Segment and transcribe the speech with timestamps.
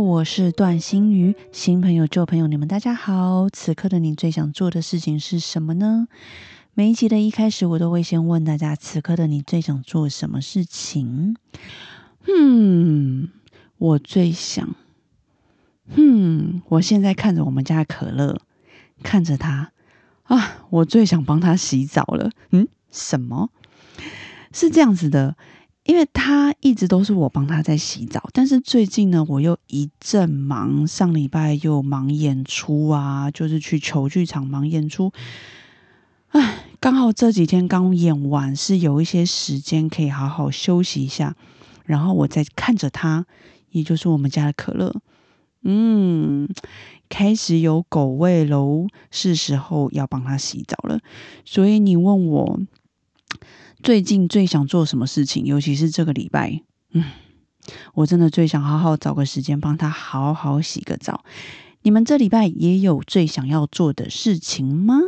[0.00, 1.34] 我是段心瑜。
[1.50, 3.48] 新朋友、旧朋友，你们大家好。
[3.50, 6.06] 此刻的你最想做的事情是什么呢？
[6.74, 11.36] 每一集的一开始，我都会先问大家：此刻的你最想做什么事情？
[12.26, 13.30] 嗯，
[13.78, 14.76] 我最想……
[15.96, 18.40] 嗯，我现在看着我们家可乐，
[19.02, 19.72] 看着他
[20.24, 22.30] 啊，我最想帮他洗澡了。
[22.50, 23.50] 嗯，什么？
[24.52, 25.36] 是这样子的。
[25.88, 35.10] 因为他一直都是我帮他在洗澡，但是最近呢，我又一阵忙，上礼拜又忙演出啊，就是去球剧场忙演出，
[36.28, 41.34] 唉，刚好这几天刚演完，是有一些时间可以好好休息一下，
[41.86, 43.24] 然后我在看着他，
[43.70, 44.94] 也就是我们家的可乐，
[45.62, 46.50] 嗯，
[47.08, 51.00] 开始有狗味喽，是时候要帮他洗澡了，
[51.46, 52.60] 所以你问我。
[53.82, 55.44] 最近最想做什么事情？
[55.44, 56.62] 尤其是这个礼拜，
[56.92, 57.04] 嗯，
[57.94, 61.24] 我真的最想好好找个时间帮他好好洗个澡。
[61.82, 64.98] 你们这礼拜也有最想要做的事情吗？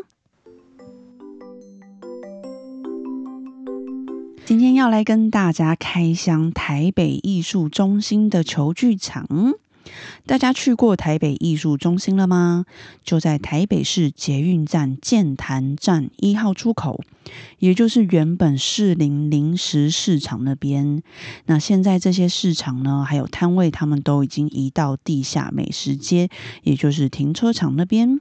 [4.46, 9.26] 今天要来跟大家开箱台北艺术中心的球剧场。
[10.26, 12.64] 大家去过台北艺术中心了吗？
[13.04, 17.02] 就在台北市捷运站建潭站一号出口，
[17.58, 21.02] 也就是原本士林临时市场那边。
[21.46, 26.28] 那现在这些市场呢，还有摊位，他们都已经移到地下美食街，
[26.62, 28.20] 也就是停车场那边。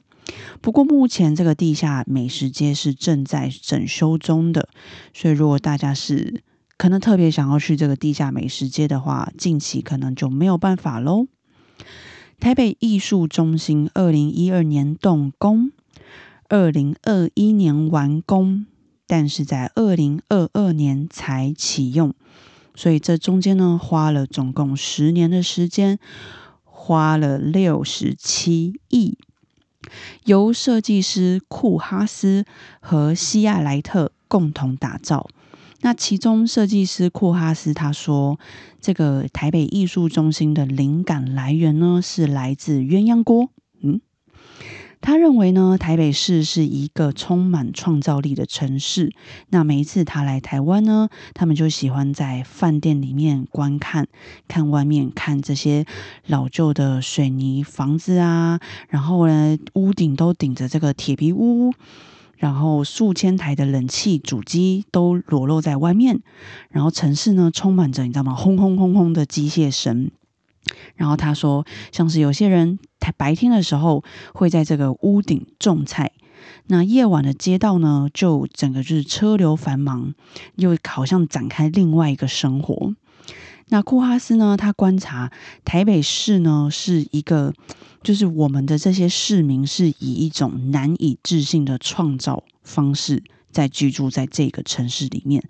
[0.61, 4.69] 不过目前这个地下美食街是正在整修中的，
[5.13, 6.43] 所以如果大家是
[6.77, 11.27] 可能特别想要去这个地下美食街的话，近期可能就没有办法喽。
[12.39, 15.71] 台北艺术中心二零一二年动工，
[16.47, 18.65] 二零二一年完工，
[19.05, 22.13] 但是在二零二二年才启用，
[22.75, 25.99] 所以这中间呢花了总共十年的时间，
[26.63, 29.17] 花了六十七亿，
[30.23, 32.45] 由设计师库哈斯
[32.79, 35.27] 和西亚莱特共同打造。
[35.81, 38.37] 那其中设计师库哈斯他说，
[38.81, 43.49] 这个台北艺术中心的灵感来源呢，是来自鸳鸯锅。
[43.81, 44.01] 嗯，
[44.99, 49.13] 他认为呢，台北市是一个充满创造力的城市。
[49.47, 54.09] 那每一次他来台湾呢，他们就喜欢在饭店里面观看，
[54.49, 55.85] 看外面看这些
[56.25, 61.73] 老旧的水泥房子啊，然后呢，屋顶都顶着这个铁皮屋。
[62.39, 66.21] 然后数千台的冷气主机都裸露在外面，
[66.69, 68.33] 然后城市呢充满着你知道吗？
[68.33, 70.09] 轰轰轰轰的机械声。
[70.95, 76.13] 然后他说，像是有些人他白天的时候会在这个屋顶种菜，
[76.67, 80.13] 那夜晚的街道呢就整个就是车流繁忙，
[80.55, 82.95] 又好像展开另外一个生活。
[83.71, 84.57] 那库哈斯呢？
[84.57, 85.31] 他观察
[85.63, 87.53] 台北市呢，是一个，
[88.01, 95.43] 就是我们的这些市民是以一种难以置信的创造方式在居住在这个城市里面。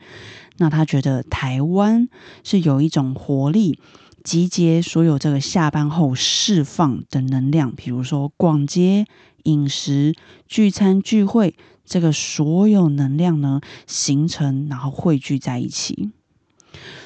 [0.57, 2.09] 那他觉得台湾
[2.43, 3.79] 是有一种活力，
[4.23, 9.05] 集结所有这个下班后释放的能量，比如说逛街、
[9.43, 10.15] 饮食、
[10.47, 11.55] 聚餐、聚会，
[11.85, 16.11] 这个所有能量呢，形成然后汇聚在一起。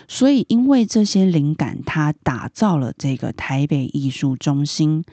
[0.07, 5.03] 所以，因为这些灵感，他打造了这个台北艺术中心。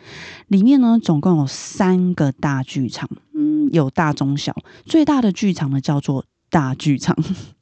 [0.48, 4.54] 里面呢，总共有三个大剧场，嗯，有大中小。
[4.84, 7.16] 最大的剧场呢，叫做大剧场，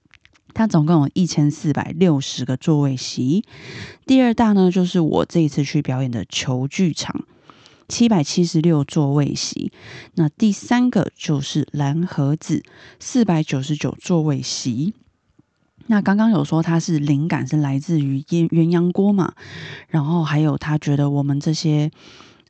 [0.55, 3.45] 它总共有一千四百六十个座位席。
[4.07, 7.25] 第二大呢，就是我这一次去表演的球剧场，
[7.87, 9.71] 七百七十六座位席。
[10.15, 12.65] 那第三个就是蓝盒子，
[12.99, 14.95] 四百九十九座位席。
[15.89, 19.33] 那刚刚有说他是灵感是来自于鸳鸳鸯锅嘛，
[19.89, 21.91] 然后还有他觉得我们这些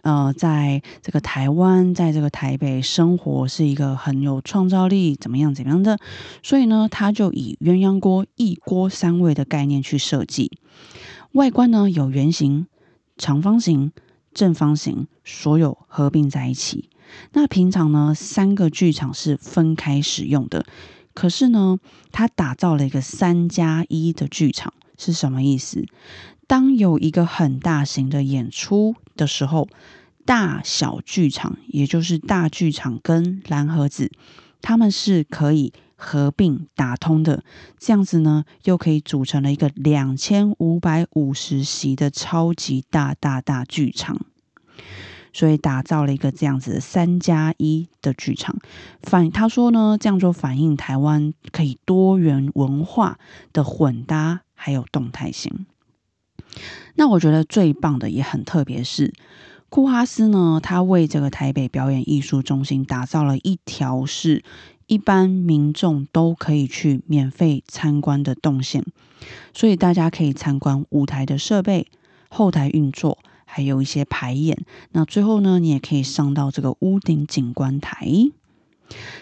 [0.02, 5.98] 呃，在这个台湾，在这个台北生活是一个很有创造力，怎么样怎么样的，
[6.42, 10.58] 所以呢，他就以鸳鸯锅一锅三味的概念去设计，
[11.32, 12.66] 外观呢有圆形、
[13.16, 13.92] 长方形、
[14.32, 16.88] 正方形，所有合并在一起。
[17.32, 20.64] 那平常呢，三个剧场是分开使用的。
[21.18, 21.80] 可是呢，
[22.12, 25.84] 他打造了一个三加一的剧场是什么意思？
[26.46, 29.68] 当有一个很大型的演出的时候，
[30.24, 34.12] 大小剧场，也就是大剧场跟蓝盒子，
[34.62, 37.42] 他们是可以合并打通的。
[37.80, 44.24] 这样子呢，又可以组成了一个两千五百五十席的超级大大大剧场。
[45.38, 48.58] 所以打造了一个这样子三加一的剧场。
[49.04, 53.20] 反他说呢，这样就反映台湾可以多元文化
[53.52, 55.64] 的混搭，还有动态性。
[56.96, 59.14] 那我觉得最棒的也很特别，是
[59.68, 64.42] 库哈斯呢，他为这个台北表演艺术中心打造了一条是
[64.88, 68.84] 一般民众都可以去免费参观的动线，
[69.54, 71.86] 所以大家可以参观舞台的设备、
[72.28, 73.18] 后台运作，
[73.50, 74.66] 还有一些排演。
[74.92, 78.06] 那最后呢，你也可以上到这个屋顶景观台。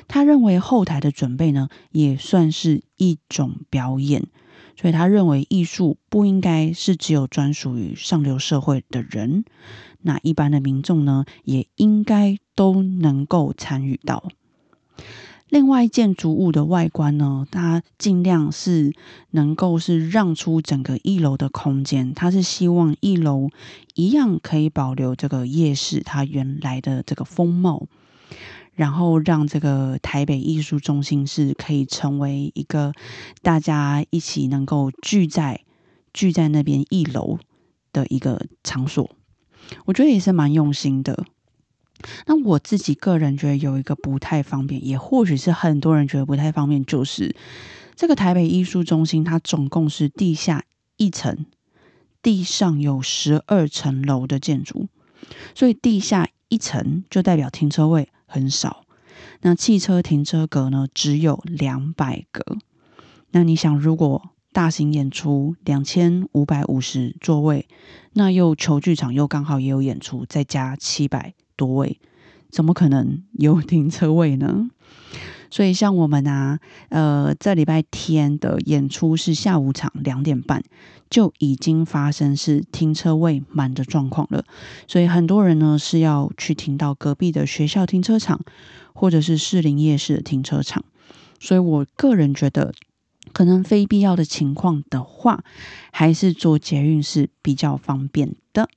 [0.09, 4.27] 他认为后台的准备呢，也算是一种表演。
[4.79, 9.45] 所以他认为艺术不应该是只有专属于上流社会的人，
[10.03, 14.29] 那一般的民众呢，也应该都能够参与到。
[15.49, 18.93] 另外，建筑物的外观呢，它尽量是
[19.31, 23.49] 能够是让出整个一楼的空间，它是希望一楼
[23.95, 27.87] 一样可以保留这个夜市它原来的这个风貌。
[28.75, 32.93] 然后让这个台北艺术中心是可以成为一个
[33.41, 35.63] 大家一起能够聚在
[36.13, 37.39] 聚在那边一楼
[37.95, 39.11] 的一个场所，
[39.87, 41.25] 我觉得也是蛮用心的。
[42.27, 47.35] 那我自己个人觉得有一个不太方便，也或许是很多人觉得不太方便，就是
[47.95, 50.65] 这个台北艺术中心它总共是地下
[50.97, 51.47] 一层，
[52.23, 54.89] 地上有十二层楼的建筑，
[55.55, 58.09] 所以地下一层就代表停车位。
[58.29, 58.85] 很少，
[59.43, 60.89] 那汽车停车格呢？
[60.93, 62.59] 只有两百个。
[63.31, 67.69] 那你想，如果大型演出两千五百五十座位，
[68.15, 71.99] 那又球剧场又刚好也有演出，再加七百多位，
[72.51, 74.71] 怎么可能有停车位呢？
[75.49, 76.59] 所以，像我们啊，
[76.89, 80.63] 呃，这礼拜天的演出是下午场两点半，
[81.09, 84.45] 就已经发生是停车位满的状况了。
[84.89, 88.41] 所以，很多人呢是要去停到隔壁的学校停车场，
[88.93, 90.85] 或者是士林夜市的停车场。
[91.39, 92.75] 所以我个人觉得，
[93.33, 95.45] 可能非必要的情况的话，
[95.93, 98.69] 还是坐捷运是比较方便的。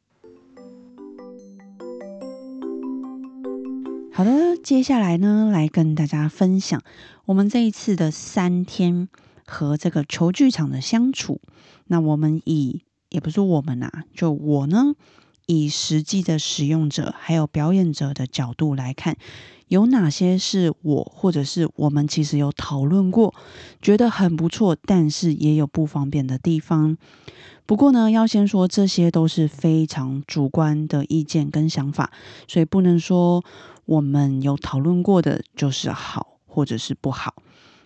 [4.19, 6.83] 好的，接下来呢，来跟大家分享
[7.24, 9.07] 我们这一次的三天
[9.45, 11.39] 和这个球剧场的相处。
[11.88, 14.94] 那我们以也不是我们呐，就我呢，
[15.45, 19.16] 以实际的使用者还有表演者的角度来看，
[19.69, 23.33] 有哪些是我或者是我们其实有讨论过，
[23.81, 26.98] 觉得很不错，但是也有不方便的地方。
[27.69, 32.12] 不过呢，要先说这些都是非常主观的意见跟想法，
[32.48, 33.45] 所以不能说。
[33.86, 37.36] 我们有讨论过的，就是好或者是不好，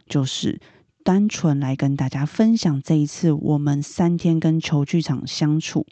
[0.07, 0.61] 就是
[1.03, 5.85] 单纯来跟大家分享这一次我们三天跟球剧场相处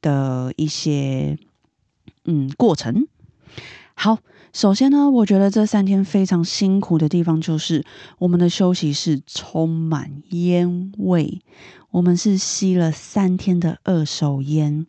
[0.00, 1.36] 的一些
[2.24, 3.08] 嗯过程。
[3.94, 4.18] 好，
[4.54, 7.84] 首先呢，我觉得这三天非常辛苦的地方就是
[8.18, 11.42] 我们的休息室充满烟味，
[11.90, 14.86] 我们是吸了三天的二手烟，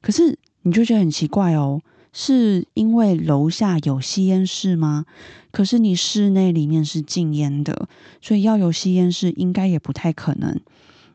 [0.00, 1.82] 可是你就觉得很奇怪哦。
[2.12, 5.06] 是因为楼下有吸烟室吗？
[5.50, 7.88] 可是你室内里面是禁烟的，
[8.20, 10.60] 所以要有吸烟室应该也不太可能。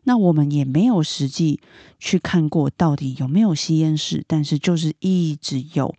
[0.04, 1.62] 那我们也没有实际
[2.00, 5.96] 去看过到底有没有吸烟室，但是就是一直有，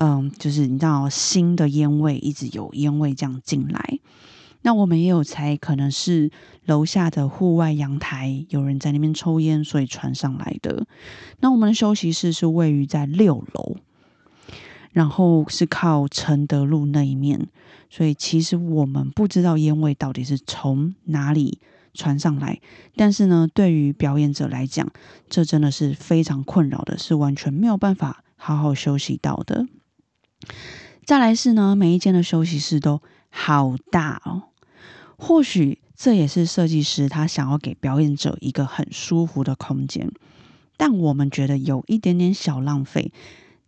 [0.00, 3.98] 嗯，就是你知道新的烟味一直有烟味这样进来。
[4.62, 6.30] 那我们也有猜，可能是
[6.64, 10.86] 楼下的户外阳台有人在那边抽烟，所以传上来的。
[11.40, 13.76] 那我们的休息室是位于在六楼。
[14.92, 17.46] 然后是靠承德路那一面，
[17.88, 21.60] 所以其实我们不知道烟味到底是从哪里
[21.94, 22.60] 传上来。
[22.96, 24.90] 但是呢，对于表演者来讲，
[25.28, 29.68] 这真的是非常困扰的，是完全没有办法好好休息到的。
[31.04, 34.44] 再来是呢，每一间的休息室都好大哦。
[35.16, 40.10] 或许这也是设计师他想要给表演者一个很舒服的空间，
[40.76, 43.12] 但我们觉得有一点点小浪费。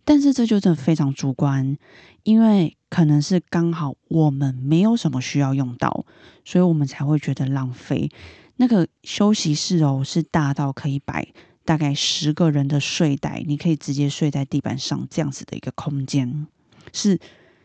[0.05, 1.79] 但是这就真的非常主观，
[2.25, 6.05] 因为可能是刚好我们没有什么需要用到，
[6.45, 8.11] 所以我们才会觉得浪费。
[8.57, 11.29] 那个休息室哦，是大到可以摆
[11.64, 16.49] 大概十个人的睡袋，你可以直接睡在地板上这样子的一个空间，
[16.93, 17.19] 是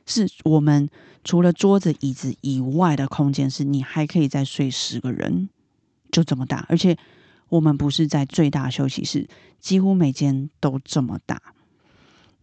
[0.05, 0.89] 是我们
[1.23, 5.49] 除了桌子椅子以外的空间，是你还可以再睡十个人，
[6.11, 6.65] 就这么大。
[6.69, 6.97] 而且
[7.49, 9.27] 我们不是在最大休息室，
[9.59, 11.41] 几乎每间都这么大。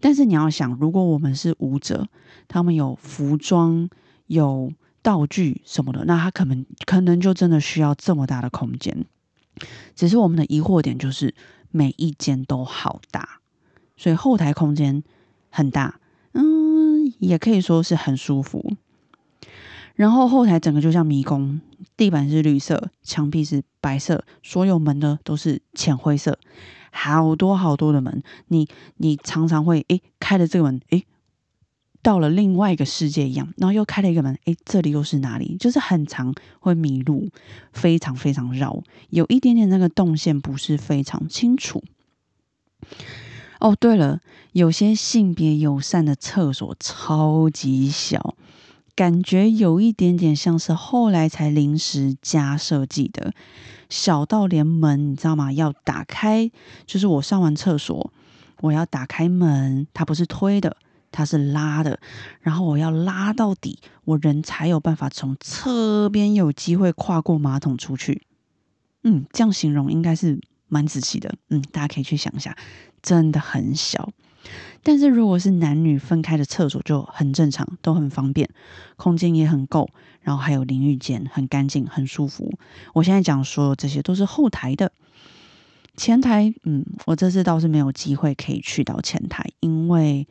[0.01, 2.09] 但是你要想，如果我们是舞者，
[2.47, 3.89] 他们有服装、
[4.27, 9.07] 有道具什么的，那他可能可能就真的需要这么大的空间。
[9.95, 11.35] 只是我们的疑惑点就是，
[11.71, 13.41] 每一间都好大，
[13.97, 15.03] 所以后台空间
[15.49, 15.99] 很大，
[17.19, 18.75] 也可以说是很舒服。
[19.95, 21.61] 然后后台整个就像迷宫，
[21.97, 26.39] 地板是绿色，墙壁是白色，所有门呢都是浅灰色。
[26.91, 31.05] 好多好多的门，你你常常会诶开了这个门，诶
[32.03, 35.57] 到了另外一个世界一样，然后又开了一个门，诶这里又是哪里？
[35.59, 37.31] 就是很长会迷路，
[37.73, 41.83] 非常非常绕，有一点点那个动线不是非常清楚。
[43.65, 44.21] 哦，对了，
[44.53, 48.37] 有些性别友善的厕所超级小。
[48.95, 53.33] 感觉有一点点像是后来才临时加设计的，
[53.89, 55.51] 小到连门你知道吗？
[55.51, 56.51] 要打开，
[56.85, 58.13] 就是我上完厕所，
[58.61, 60.77] 我要打开门，它不是推的，
[61.11, 61.99] 它是拉的，
[62.43, 68.27] 然后我要拉到底，我人才有办法从侧边有机会跨过马桶出去。
[69.05, 71.35] 嗯，这样形容应该是蛮仔细的。
[71.49, 72.55] 嗯，大家可以去想一下，
[73.05, 74.11] 真的很小。
[74.83, 78.51] 但是如果是男女分开的厕所就很正常，都很方便，
[78.97, 79.89] 空间也很够，
[80.21, 82.59] 然后还有淋浴间，很干净，很舒服。
[82.93, 84.93] 我现在讲说这些都是后台的，
[85.97, 90.29] 前台，嗯，我这次倒是没有机会可以去到前台，因为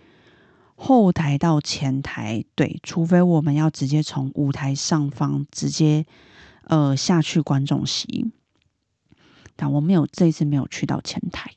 [0.76, 6.06] 后台到前台，对，除非我们要直接从舞台上方直接
[6.66, 8.32] 呃下去观众席，
[9.56, 11.52] 但我没有这次没有去到前台。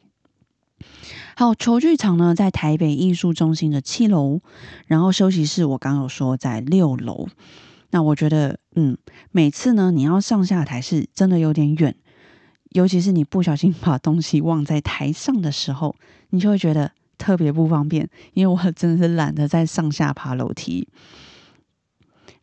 [1.36, 4.40] 好，球剧场呢在台北艺术中心的七楼，
[4.86, 7.28] 然后休息室我刚有说在六楼。
[7.90, 8.98] 那我觉得，嗯，
[9.30, 11.94] 每次呢你要上下台是真的有点远，
[12.70, 15.94] 尤其是你不小心把东西忘在台上的时候，
[16.30, 18.08] 你就会觉得特别不方便。
[18.34, 20.88] 因为我真的是懒得再上下爬楼梯，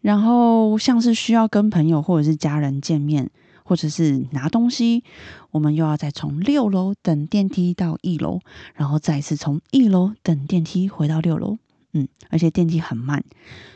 [0.01, 3.29] 然后像是需要跟朋友或者是家人见面。
[3.73, 5.03] 或者是拿东西，
[5.49, 8.39] 我们又要再从六楼等电梯到一楼，
[8.75, 11.57] 然后再次从一楼等电梯回到六楼。
[11.93, 13.23] 嗯，而且电梯很慢，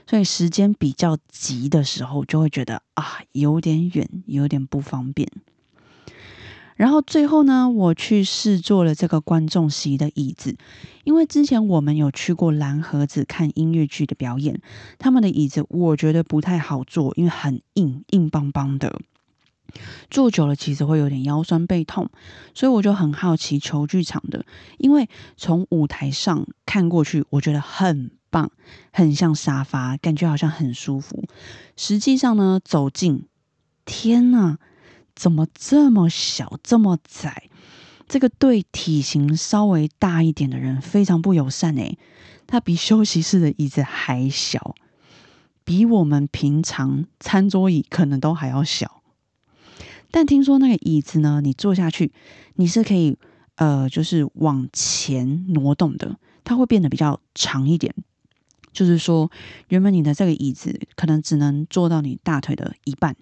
[0.06, 5.27] 所以时间比较急的时候，就会觉得啊，有点远，有点不方便。
[6.75, 10.56] 然后最后呢，我去试坐了这个观众席的椅子，
[11.06, 14.62] 因为之前我们有去过蓝盒子看音乐剧的表演，
[15.00, 19.00] 他们的椅子我觉得不太好坐，因为很硬，硬邦邦的。
[20.10, 22.10] 坐久了其实会有点腰酸背痛，
[22.54, 24.46] 所以我就很好奇球剧场的，
[24.78, 28.52] 因为从舞台上看过去，我觉得很棒，
[28.92, 31.24] 很像沙发，感觉好像很舒服。
[31.76, 33.26] 实际上呢，走近，
[33.86, 34.58] 天呐，
[35.16, 37.50] 怎么这么小，这么窄？
[38.08, 41.98] 这个对体型稍微大一点的人非常不友善诶，
[42.48, 44.76] 它比休息室的椅子还小，
[45.66, 49.02] 比我们平常餐桌椅可能都还要小。
[50.10, 52.12] 但听说那个椅子呢，你坐下去，
[52.56, 53.18] 你是可以
[53.56, 57.94] 呃，就是往前挪动的，它会变得比较长一点。
[58.72, 59.30] 就是说，
[59.68, 63.16] 原本你的这个椅子可能只能坐到你大腿的一半，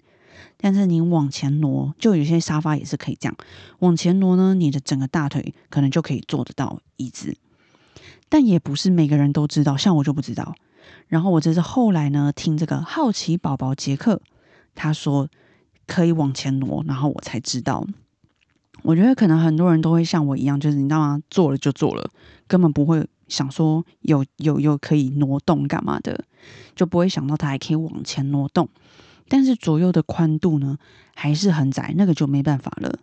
[0.57, 3.35] 但是你往前挪，就有些沙发也是可以这样
[3.79, 7.35] 往前挪呢，你的整个大腿可能就可以坐得到椅子。
[8.29, 10.55] 但也不是每个人都知道，像我就不知道。
[11.07, 14.21] 然后我这是后来呢，听这个好奇宝宝杰克
[14.75, 15.29] 他说。
[15.87, 17.85] 可以往前挪，然后我才知道。
[18.83, 21.19] 我觉得可能很多人都会像我一样，就是你知道吗？
[21.29, 22.11] 做了就做了，
[22.47, 26.25] 根本不会想说有有有可以挪动干嘛的，
[26.75, 28.69] 就不会想到它还可以往前挪动。
[29.27, 30.77] 但是左右的宽度呢
[31.15, 32.99] 还是很窄，那个就没办法了。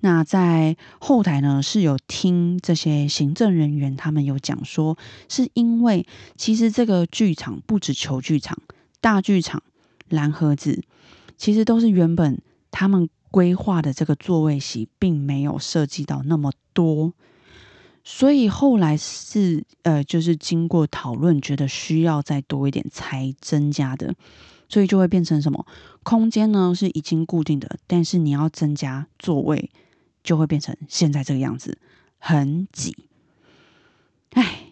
[0.00, 4.96] 那在后台呢是有听这些行政人员他们有讲说，
[5.28, 8.56] 是因为其实这个剧场不止球剧场、
[9.02, 9.62] 大剧场、
[10.08, 10.82] 蓝盒子。
[11.36, 17.12] 其实都是原本他们规划的这个座位席，并没有设计到那么多，
[18.04, 24.14] 所以后来是呃，就是经过讨论，觉得需要再多一点才增加的，
[24.68, 25.66] 所以就会变成什么
[26.02, 26.74] 空间呢？
[26.74, 29.70] 是已经固定的，但是你要增加座位，
[30.22, 31.78] 就会变成现在这个样子，
[32.18, 32.96] 很挤。
[34.30, 34.66] 哎，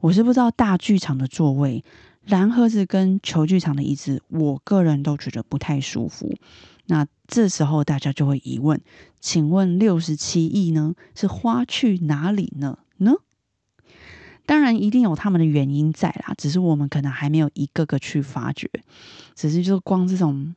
[0.00, 1.84] 我是不知道大剧场的座位。
[2.24, 6.34] 蓝盒子跟球剧场的椅子，我个人都觉得不太舒服。
[6.86, 8.80] 那这时候大家就会疑问：
[9.20, 12.78] 请问六十七亿呢，是花去哪里呢？
[12.98, 13.14] 呢？
[14.44, 18.68] 当然一定有他们的原因在啦，只是我们可能还没有一个个去发掘。
[19.34, 20.54] 只是就光这种，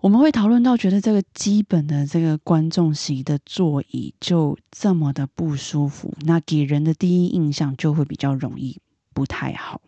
[0.00, 8.78] 我们会讨论到觉得这个基本的这个观众席的座椅就这么的不舒服，那给人的第一印象就会比较容易
[9.12, 9.80] 不太好。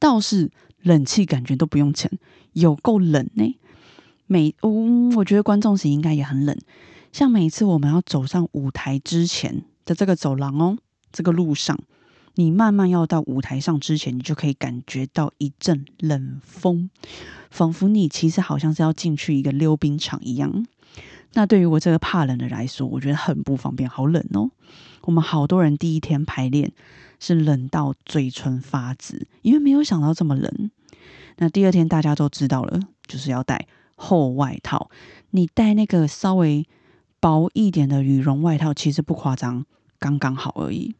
[0.00, 0.50] 倒是
[0.82, 2.10] 冷气感觉都不用钱，
[2.54, 3.56] 有够冷呢。
[4.26, 6.58] 每嗯，我觉得观众席应该也很冷。
[7.12, 10.78] 像每次我们要走上舞台之前的这个走廊哦，
[11.12, 11.78] 这个路上，
[12.36, 16.88] 你慢慢要到舞台上之前，你就可以感觉到一阵冷风，
[17.50, 20.64] 仿佛你其实好像是要进去一个溜冰场一样。
[21.34, 24.50] 那对于我这个怕冷的来说，我觉得很不方便，好冷哦。
[25.02, 26.72] 我们好多人第一天排练
[27.18, 30.70] 是冷到嘴唇发紫，因为没有想到这么冷。
[31.36, 33.66] 那第二天大家都知道了，就是要带。
[34.02, 34.90] 厚外套，
[35.28, 36.66] 你带那个稍微
[37.20, 39.66] 薄一点的羽绒外套，其实不夸张，
[39.98, 40.94] 刚刚好而已。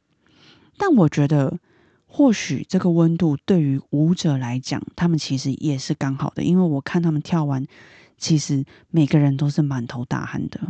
[0.76, 1.58] 但我觉得，
[2.06, 7.66] 或许这个温度对于舞者来讲，他们其实也是刚好的，因为我看他们跳完，
[8.20, 10.60] 其实每个人都是满头大汗的。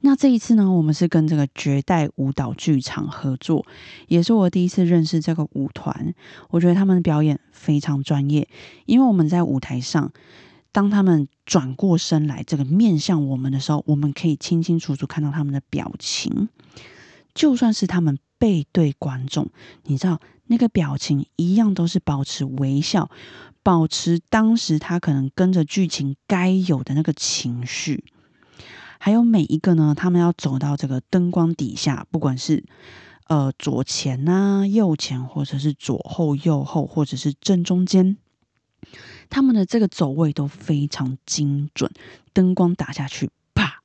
[0.00, 3.66] 那这一次呢，我们是跟这个绝代舞蹈剧场合作，
[4.08, 6.14] 也是我第一次认识这个舞团。
[6.48, 8.48] 我觉得他们的表演非常专业，
[8.86, 10.10] 因为我们在舞台上。
[10.74, 16.48] 当他们转过身来，这个面向我们的时候，我们可以清清楚楚看到他们的表情。
[17.34, 19.50] 就算是他们背对观众，
[19.84, 23.10] 你知道那个表情一样都是保持微笑，
[23.62, 28.04] 保持当时他可能跟着剧情该有的那个情绪。
[28.98, 32.64] 还有每一个呢，他们要走到这个灯光底下，不管是
[33.26, 38.16] 呃左前啊、右前，或者是左后、右后，或者是正中间。
[39.28, 41.90] 他们的这个走位都非常精准，
[42.32, 43.82] 灯光打下去，啪，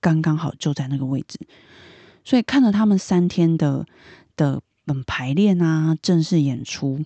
[0.00, 1.38] 刚刚好就在那个位置。
[2.24, 3.86] 所以看了他们三天的
[4.36, 7.04] 的嗯排练啊，正式演出，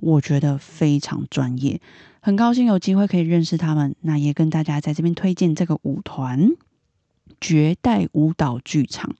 [0.00, 1.80] 我觉得非常专业，
[2.20, 3.94] 很高兴有机会可以认识他们。
[4.00, 6.50] 那也跟大家在这边推荐这个舞团——
[7.40, 9.16] 绝代舞蹈剧场。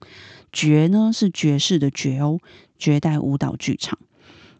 [0.51, 2.39] 绝呢是爵士的绝哦，
[2.77, 3.99] 绝代舞蹈剧场。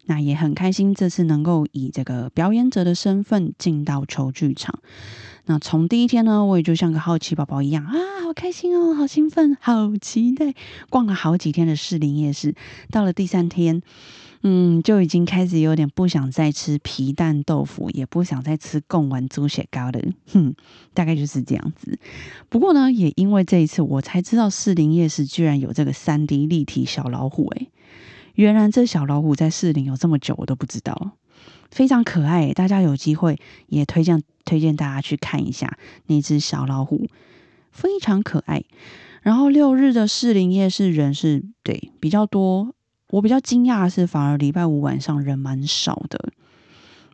[0.06, 4.80] 那也很开心，这次能够以这个表演者的身份进到球剧场。
[5.46, 10.54] 那从第一天呢，我也就像个好奇宝宝一样啊，好开心哦，好兴奋，好期待。
[10.90, 12.56] 逛了好几天的士林夜市，
[12.90, 13.84] 到了第三天，
[14.42, 20.00] 嗯，就已经开始有点不想再吃皮蛋豆腐，也不想再吃贡丸猪血糕了。
[20.32, 20.56] 哼，
[20.94, 22.00] 大概就是这样子。
[22.48, 27.70] 不过呢，也因为这一次，我才知道士林夜市居然有这个三 D 立体小老虎，诶。
[28.36, 31.12] 原来这小老虎在市林有这么久，我都不知道，
[31.70, 32.54] 非常可爱。
[32.54, 37.10] 大家有机会也推荐推荐大家去看一下那只小老虎，
[37.72, 38.64] 非常可爱。
[39.22, 42.74] 然后六日的士林夜市人是对比较多，
[43.10, 46.32] 我比较惊讶的是，反而礼拜五晚上人蛮少的。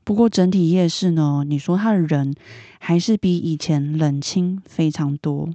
[0.03, 2.36] 不过整体夜市呢，你说它的人
[2.79, 5.49] 还是比以前冷清非常多。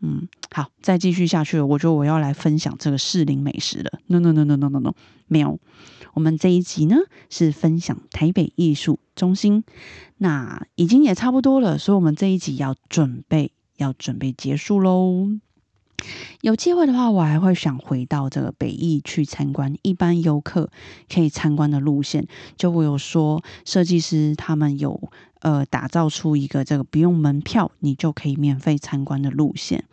[0.00, 4.00] 嗯，好，再继续下去，我觉得我要来分享这个士林美食了。
[4.08, 4.92] No No No No No No No，
[5.26, 5.58] 没有。
[6.12, 6.96] 我们这一集呢
[7.30, 9.64] 是分享台北艺术中心，
[10.18, 15.30] 那已经也差不多了，所以我们这一集要准备要准备结束喽。
[16.40, 20.70] 有机会的话，我还会想回到这个北艺去参观一般游客
[21.08, 22.26] 可以参观的路线。
[22.56, 29.84] 就我有说，设计师他们有呃打造出一个这个不用门票你就可以免费参观的路线。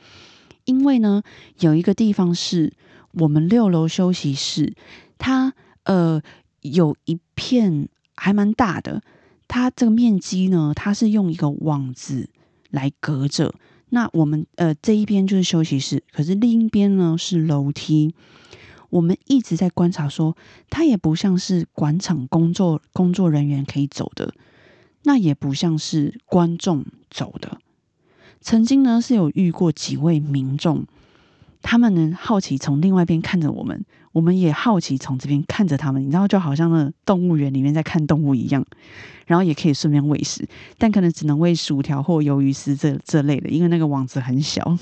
[0.65, 1.23] 因为呢，
[1.59, 2.73] 有一个地方是
[3.13, 4.75] 我们六楼休息室，
[5.17, 6.21] 它呃
[6.61, 9.01] 有一片还蛮大的，
[9.47, 12.29] 它这个面积呢，它是用一个网子
[12.69, 13.55] 来隔着。
[13.91, 18.15] 那我们呃这一边就是休息室，可是另一边呢是楼梯。
[18.89, 20.35] 我们一直在观察，说
[20.69, 24.33] 它也不像是广场工作工作人员可以走的，
[25.03, 27.59] 那也不像是观众走的。
[28.41, 30.85] 曾经呢是有遇过几位民众。
[31.61, 38.65] 他们呢好奇从另外一边看着我们，我们也好奇从这边看着他们，你知道就好像那动物园里面在看动物一样，
[39.25, 40.47] 然后也可以顺便喂食，
[40.77, 44.77] 但可能只能喂薯条或鱿鱼丝这这类的，因为那个网子很小。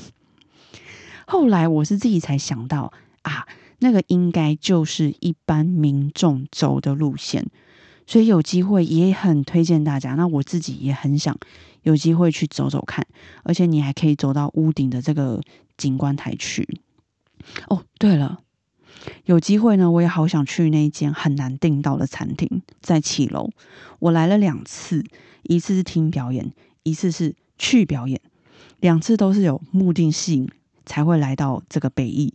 [1.25, 3.47] 后来我是自己才想到啊，
[3.79, 7.45] 那个应该就是一般民众走的路线，
[8.07, 10.15] 所以有机会也很推荐大家。
[10.15, 11.37] 那我自己也很想
[11.83, 13.05] 有机会去走走看，
[13.43, 15.41] 而且你还可以走到屋顶的这个。
[15.79, 16.81] 景观台去
[17.69, 18.41] 哦，对了，
[19.25, 23.49] 有机会呢，我也好想去那一间很难订到的餐厅，在七楼。
[23.99, 25.03] 我来了两次，
[25.43, 26.51] 一次是听表演，
[26.83, 28.19] 一次是去表演，
[28.79, 30.49] 两次都是有目的性
[30.85, 32.33] 才会来到这个北艺，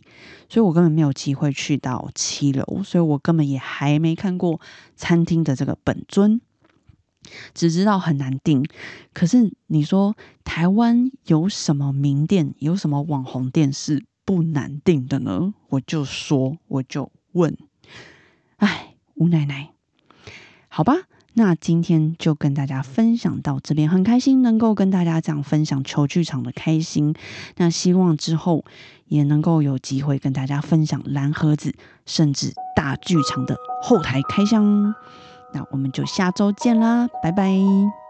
[0.49, 4.59] 所以我根本没有机会去到七楼，所以我根本也还没看过
[4.95, 6.41] 餐厅的这个本尊。
[7.55, 8.63] 只知道很难订。
[9.11, 15.53] 可是你说台湾有什么名店，有什么网红店是不难定的呢？
[15.69, 17.55] 我就说，我就问，
[18.57, 19.69] 哎，吴奶奶，
[20.67, 20.93] 好吧。
[21.37, 27.13] 那今天就跟大家分享到这边，很开心能够跟大家这样分享球剧场的开心。
[27.57, 28.63] 那希望之后
[29.07, 34.95] 也能够有机会跟大家分享蓝盒子，甚至大剧场的后台开箱。
[35.53, 38.04] 那我们就下周见啦，拜拜。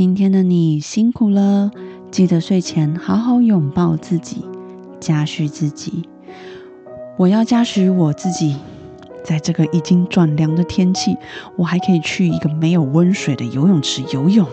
[0.00, 1.70] 今天的你辛苦了，
[2.10, 4.46] 记得睡前好好拥抱自己，
[4.98, 6.08] 嘉许自己。
[7.18, 8.56] 我要嘉许我自己，
[9.22, 11.14] 在这个已经转凉的天气，
[11.54, 14.46] 我还可以去一个没有温水的游泳池游泳。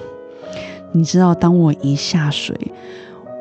[0.92, 2.54] 你知道，当我一下水，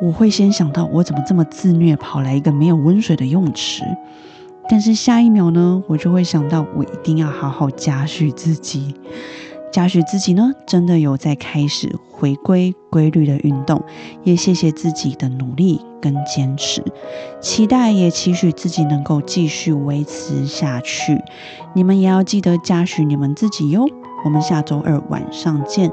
[0.00, 3.82] 我会先想到我怎么这么自虐，跑来一个没有温水的游泳池。
[4.68, 8.94] 但是下一秒呢，我就会想到，我一定要好好嘉许自己。
[9.76, 13.84] 嘉许自己呢，真的有在开始回归规律的运动，
[14.24, 16.82] 也谢谢自己的努力跟坚持，
[17.42, 21.22] 期待也期许自己能够继续维持下去。
[21.74, 23.84] 你们也要记得嘉许你们自己哟。
[24.24, 25.92] 我们下周二晚上见，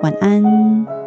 [0.00, 1.03] 晚安。